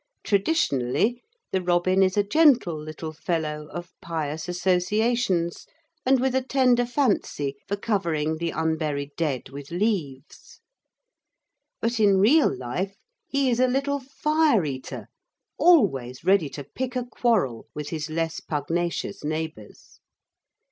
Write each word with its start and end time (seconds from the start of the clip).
Traditionally, 0.23 1.21
the 1.51 1.61
robin 1.61 2.01
is 2.01 2.17
a 2.17 2.23
gentle 2.23 2.75
little 2.75 3.13
fellow 3.13 3.67
of 3.71 3.93
pious 4.01 4.49
associations 4.49 5.67
and 6.07 6.19
with 6.19 6.33
a 6.33 6.41
tender 6.41 6.87
fancy 6.87 7.55
for 7.67 7.75
covering 7.75 8.37
the 8.37 8.49
unburied 8.49 9.11
dead 9.15 9.49
with 9.49 9.69
leaves; 9.69 10.59
but 11.81 11.99
in 11.99 12.17
real 12.17 12.51
life 12.51 12.95
he 13.27 13.47
is 13.51 13.59
a 13.59 13.67
little 13.67 13.99
fire 13.99 14.65
eater, 14.65 15.07
always 15.59 16.23
ready 16.23 16.49
to 16.49 16.63
pick 16.63 16.95
a 16.95 17.05
quarrel 17.05 17.67
with 17.75 17.89
his 17.89 18.09
less 18.09 18.39
pugnacious 18.39 19.23
neighbours. 19.23 19.99